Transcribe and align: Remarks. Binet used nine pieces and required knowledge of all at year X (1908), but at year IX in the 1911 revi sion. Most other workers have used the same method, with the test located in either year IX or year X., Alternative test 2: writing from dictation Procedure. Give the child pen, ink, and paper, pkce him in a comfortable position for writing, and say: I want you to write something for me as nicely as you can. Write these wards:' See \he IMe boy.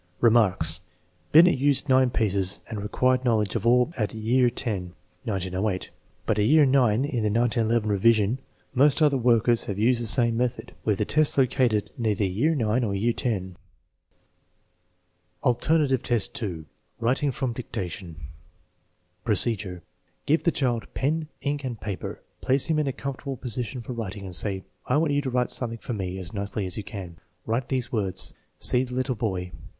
Remarks. 0.19 0.79
Binet 1.31 1.59
used 1.59 1.87
nine 1.87 2.09
pieces 2.09 2.57
and 2.67 2.81
required 2.81 3.23
knowledge 3.23 3.53
of 3.53 3.67
all 3.67 3.91
at 3.97 4.15
year 4.15 4.47
X 4.47 4.65
(1908), 4.65 5.91
but 6.25 6.39
at 6.39 6.45
year 6.45 6.63
IX 6.63 6.73
in 7.05 7.21
the 7.21 7.29
1911 7.29 7.87
revi 7.87 8.11
sion. 8.15 8.39
Most 8.73 8.99
other 8.99 9.19
workers 9.19 9.65
have 9.65 9.77
used 9.77 10.01
the 10.01 10.07
same 10.07 10.35
method, 10.35 10.73
with 10.83 10.97
the 10.97 11.05
test 11.05 11.37
located 11.37 11.91
in 11.99 12.07
either 12.07 12.23
year 12.25 12.53
IX 12.59 12.83
or 12.83 12.95
year 12.95 13.13
X., 13.15 13.45
Alternative 15.43 16.01
test 16.01 16.33
2: 16.33 16.65
writing 16.99 17.29
from 17.29 17.53
dictation 17.53 18.15
Procedure. 19.23 19.83
Give 20.25 20.41
the 20.41 20.49
child 20.49 20.91
pen, 20.95 21.27
ink, 21.41 21.63
and 21.63 21.79
paper, 21.79 22.23
pkce 22.41 22.65
him 22.65 22.79
in 22.79 22.87
a 22.87 22.91
comfortable 22.91 23.37
position 23.37 23.83
for 23.83 23.93
writing, 23.93 24.25
and 24.25 24.33
say: 24.35 24.63
I 24.87 24.97
want 24.97 25.13
you 25.13 25.21
to 25.21 25.29
write 25.29 25.51
something 25.51 25.77
for 25.77 25.93
me 25.93 26.17
as 26.17 26.33
nicely 26.33 26.65
as 26.65 26.75
you 26.75 26.83
can. 26.83 27.17
Write 27.45 27.69
these 27.69 27.91
wards:' 27.91 28.33
See 28.59 28.79
\he 28.83 28.91
IMe 28.91 29.15
boy. 29.15 29.51